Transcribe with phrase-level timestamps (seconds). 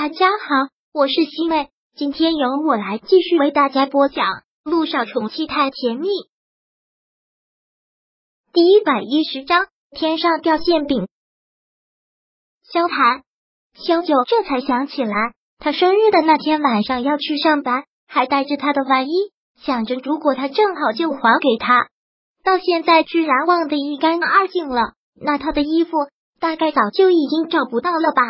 [0.00, 4.26] 大家好，我是西妹，今天由我来继续为大家播讲
[4.62, 6.06] 《路上宠妻太甜蜜》
[8.52, 11.08] 第一百一十章：天上掉馅饼。
[12.62, 13.24] 萧谈、
[13.74, 19.10] 萧九这才想起来，他生日的那天晚上要去上班，还带着他的外衣，
[19.56, 21.88] 想着如果他正好就还给他。
[22.44, 25.90] 到现在居然忘得一干二净了，那他的衣服
[26.38, 28.22] 大概早就已经找不到了吧？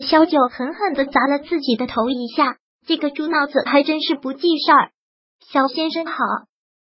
[0.00, 2.56] 萧九狠狠的砸了自己的头一下，
[2.86, 4.90] 这个猪脑子还真是不记事儿。
[5.52, 6.14] 萧先生好，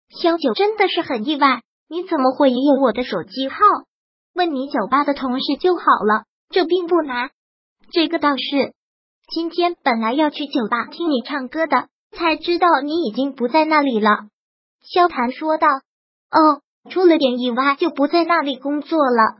[0.09, 3.57] 萧九真的是很意外，你怎么会也有我的手机号？
[4.35, 7.31] 问你酒吧的同事就好了，这并不难。
[7.91, 8.73] 这个倒是，
[9.31, 14.29] 今天本来要去酒吧听你唱歌的，才知道你已经不在那里了。
[14.83, 15.69] 萧谈说道。
[16.31, 19.37] 哦，出了点意外，就不在那里工作了。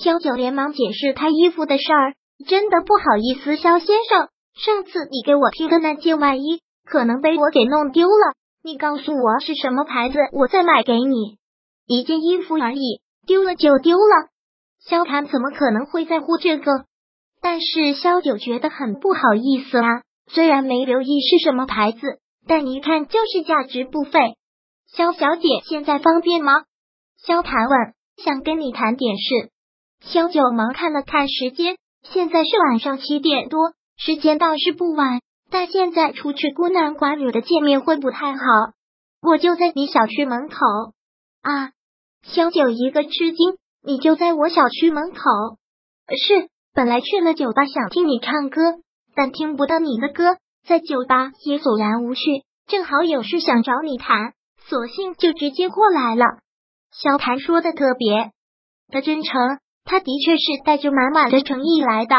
[0.00, 2.14] 萧九连忙解释他衣服的事儿。
[2.46, 11.38] 真的不好意思，肖先生，上次你给我披的那件外衣可能被我给弄丢了，你告诉我是什么牌子，我再买给你。
[11.86, 14.28] 一件衣服而已，丢了就丢了。
[14.80, 16.84] 萧谈怎么可能会在乎这个？
[17.42, 21.98] 但是肖九觉得很不好意思啊，虽然没留意是什么牌子，
[22.46, 24.36] 但一看就是价值不菲。
[24.86, 26.52] 肖小姐现在方便吗？
[27.18, 29.50] 萧谈问，想跟你谈点事。
[30.00, 31.76] 肖九忙看了看时间。
[32.02, 35.20] 现在是晚上七点多，时间倒是不晚，
[35.50, 38.42] 但现在出去孤男寡女的见面会不太好。
[39.22, 40.56] 我就在你小区门口
[41.42, 41.72] 啊！
[42.22, 45.20] 萧九一个吃惊，你就在我小区门口？
[46.16, 48.60] 是，本来去了酒吧想听你唱歌，
[49.14, 52.20] 但听不到你的歌，在酒吧也索然无趣，
[52.66, 54.32] 正好有事想找你谈，
[54.66, 56.24] 索性就直接过来了。
[56.92, 58.32] 萧谈说的特别
[58.88, 59.32] 的真诚。
[59.90, 62.14] 他的确是带着满满的诚意来的。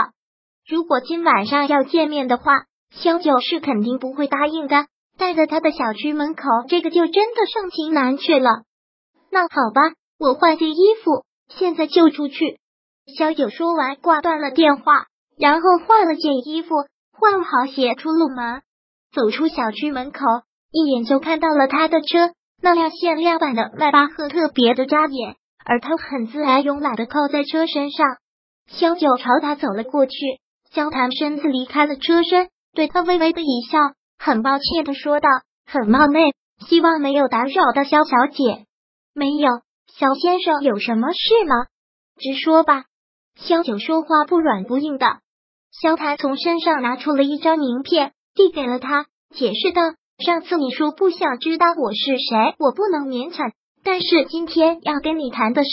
[0.67, 4.87] 如果今晚上要见面的话，萧九是肯定不会答应的。
[5.17, 8.63] 带在他的小区门口，这个就真的盛情难却了。
[9.29, 12.59] 那好吧，我换件衣服，现在就出去。
[13.17, 15.05] 萧九说完，挂断了电话，
[15.39, 16.75] 然后换了件衣服，
[17.13, 18.63] 换好鞋，出了门。
[19.13, 20.19] 走出小区门口，
[20.73, 25.37] 一眼就看到了他的车，那辆限量版的迈巴赫，特别的扎眼。
[25.65, 28.07] 而他很自然、慵懒的靠在车身上，
[28.67, 30.11] 萧九朝他走了过去，
[30.71, 33.79] 萧谈身子离开了车身，对他微微的一笑，
[34.17, 35.27] 很抱歉的说道
[35.65, 36.33] ：“很冒昧，
[36.67, 38.65] 希望没有打扰到萧小姐。
[39.13, 39.49] ”“没有，
[39.87, 41.55] 萧先生有什么事吗？
[42.17, 42.85] 直说吧。”
[43.35, 45.19] 萧九说话不软不硬的。
[45.71, 49.81] 萧谈从身上拿出了一张名片，递给了他，解释道
[50.23, 53.51] ：“上次你说不想知道我是谁，我不能勉强。”
[53.83, 55.69] 但是今天要跟你谈的事，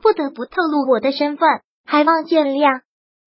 [0.00, 1.48] 不得不透露我的身份，
[1.84, 2.82] 还望见谅。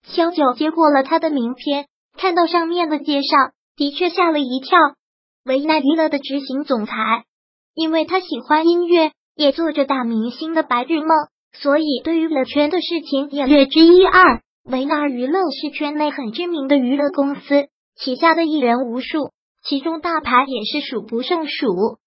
[0.04, 3.28] 萧九接过了他的名片，看到上面的介绍，
[3.76, 4.78] 的确吓了一跳。
[5.46, 6.94] 维纳娱乐的执行总裁，
[7.74, 11.10] 因为他喜欢音乐，也做着大明星的白日梦，
[11.54, 14.42] 所以对娱乐圈的事情也略知一二。
[14.64, 19.32] 维纳娱乐是圈内很知名的娱乐公司，旗下的艺人无数，
[19.64, 21.98] 其中大牌也是数不胜数，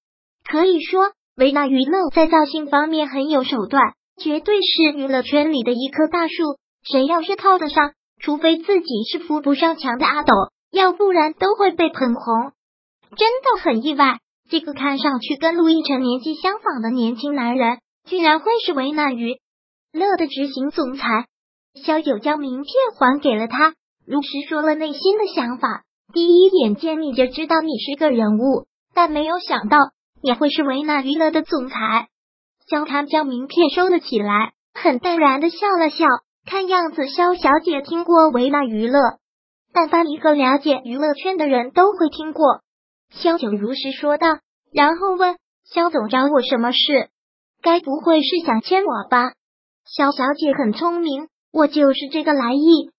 [0.44, 1.10] 可以说。
[1.34, 6.34] 维纳娱乐在造型方面很有手段，绝对是娱乐圈里的一棵大树。
[6.82, 10.34] 谁要是套得上，除非自己是扶不上墙的阿斗，
[10.70, 12.52] 要不然都会被捧红。
[13.16, 14.18] 真的很意外，
[14.50, 19.38] 这个看上去跟陆亦辰年纪相仿的年轻男人，居然会是维纳娱
[19.90, 21.26] 乐的执行总裁。
[21.82, 23.72] 肖九将名片还给了他，
[24.06, 25.84] 如实说了内心的想法。
[26.12, 29.78] 第一眼见你就知道你是个人物，但没有想到。
[30.22, 32.08] 也会是维纳娱乐的总裁。
[32.70, 36.06] 萧谈将名片收了起来，很淡然的笑了笑。
[36.44, 38.98] 看样子萧小姐听过维纳娱乐，
[39.72, 42.62] 但凡一个了解娱乐圈的人都会听过。
[43.10, 44.26] 萧九如实说道，
[44.72, 47.10] 然后问肖总找我什么事？
[47.62, 49.34] 该不会是想签我吧？
[49.84, 52.90] 萧小姐很聪明，我就是这个来意。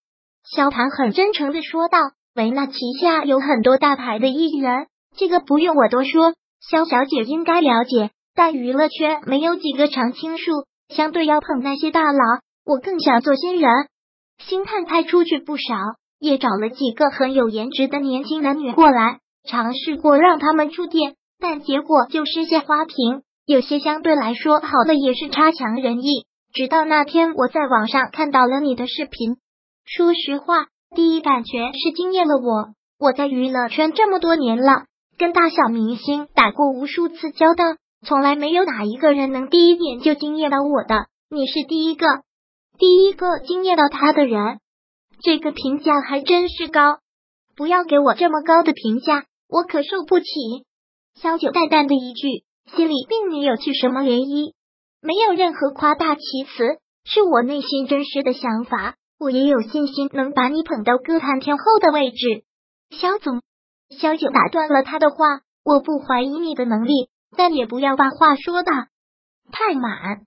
[0.45, 1.99] 萧谈很真诚的说道，
[2.35, 4.87] 维纳旗下有很多大牌的艺人，
[5.17, 6.33] 这个不用我多说。
[6.69, 10.51] 肖小姐应该了解，但娱乐圈没有几个常青树，
[10.87, 12.19] 相对要捧那些大佬，
[12.65, 13.69] 我更想做新人。
[14.39, 15.75] 星探派出去不少，
[16.19, 23.23] 也找了几个很有颜值的年轻男女过来，尝试过让他们出店，但结果就是些花瓶。
[23.45, 26.25] 有些相对来说好的也是差强人意。
[26.53, 29.35] 直到那天我在网上看到了你的视频，
[29.85, 32.73] 说实话，第一感觉是惊艳了我。
[32.99, 34.85] 我在娱乐圈这么多年了。
[35.17, 37.63] 跟大小明星打过无数次交道，
[38.05, 41.07] 从来没有哪一个人能第一眼就惊艳到我的。
[41.29, 42.05] 你是第一个，
[42.77, 44.59] 第一个惊艳到他的人，
[45.21, 46.99] 这个评价还真是高。
[47.55, 50.25] 不要给我这么高的评价，我可受不起。
[51.21, 52.43] 萧九淡淡的一句，
[52.75, 54.53] 心里并没有去什么涟漪，
[55.01, 58.95] 没有任何夸大其词，是我内心真实的想法。
[59.19, 62.43] 我也有信心能把你捧到歌坛天后的位置。
[62.89, 63.41] 萧总，
[63.89, 68.71] 萧九打断了他的话，我不怀疑你的能力，但也不要把话说的
[69.51, 70.25] 太满。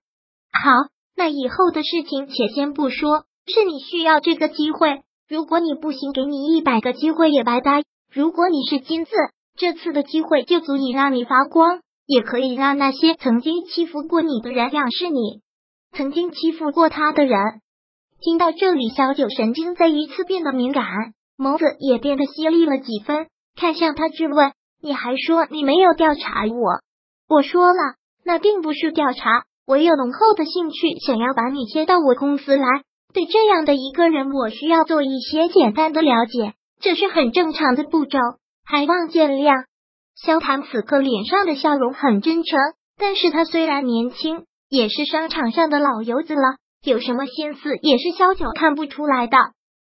[0.53, 0.70] 好，
[1.17, 5.03] 那以后的事情且先不说，是你需要这个机会。
[5.29, 7.82] 如果你不行，给你一百个机会也白搭。
[8.12, 9.11] 如果你是金子，
[9.56, 15.43] 这次的机会就足以让你发光，也可以让那些曾经欺负过你的人仰视你。
[15.93, 17.38] 曾经欺负过他的人，
[18.20, 20.85] 听到这里，小九神经再一次变得敏感，
[21.37, 26.81] 眸子也变得犀利了几分，看向他质问：“你还说你没有调查我？
[27.29, 27.94] 我说了，
[28.25, 32.67] 那并不是调查，我有浓厚的兴趣，想要把你接到我公司来。”
[33.14, 38.19] 对这样的一个人，我需要做一些简单的了解，这是很正常的步骤，
[38.62, 39.64] 还望见谅。
[40.14, 42.58] 萧谈此刻脸上的笑容很真诚，
[42.99, 49.38] 但是他虽然年轻，也是商场上的老油子了，有什么心思也是萧九看不出来的。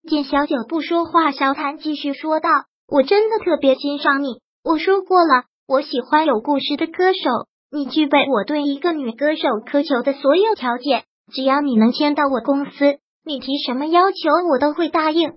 [0.07, 2.49] 见萧九不说话，萧谈继续说道
[2.89, 11.03] ：“我真的特别欣赏你，我说过了，我喜欢有故事的歌手，你具备我对一个女歌手苛求的所有条件，
[11.33, 15.33] 只要你能签到我公司。”你提什么要求，我都会答应。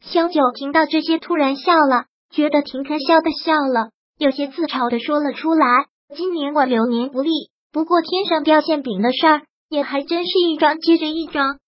[0.00, 5.86] 萧九听到这些，突然笑了，觉得挺可笑的，笑了，有些自嘲的说了出来
[6.16, 7.30] ：“今年我流年不利，
[7.72, 11.60] 不过天上掉馅饼的事儿也还真是一桩接着一桩。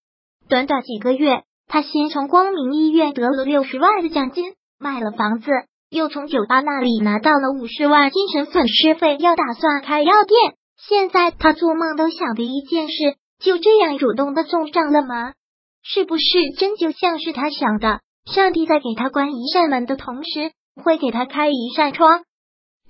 [0.48, 5.50] 短短几个月，他先从光明医院得了六十万的奖金，卖了房子，
[5.90, 10.54] 又从酒吧那里拿到了五十万精神损失费，要打算开药店。
[10.88, 15.34] 现在他做梦都想的一件事，就这样主动的送上了门。
[15.82, 16.24] 是不是
[16.56, 18.00] 真就像是他想的？
[18.24, 20.52] 上帝在给他关一扇门的同时，
[20.82, 22.22] 会给他开一扇窗。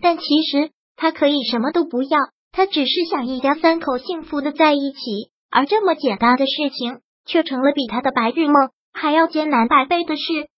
[0.00, 2.18] 但其实他可以什么都不要，
[2.52, 5.30] 他只是想一家三口幸福的在一起。
[5.50, 10.48] 而这么简单的事情，却成了比他的白日梦还要艰难百倍的事，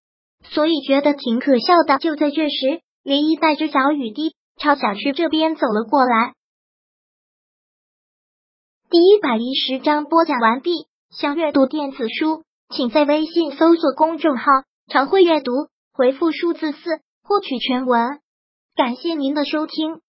[0.45, 1.99] 所以觉得挺可笑的。
[1.99, 6.35] 就在这时，林一带着小雨滴朝小区这边走了过来。
[8.91, 10.87] 第一百一十章播讲完毕。
[11.11, 14.45] 想阅读电子书，请在微信搜索公众号
[14.93, 15.53] “常会阅读”，
[15.93, 16.79] 回复数字四
[17.23, 18.21] 获取全文。
[18.75, 20.02] 感谢您的收听。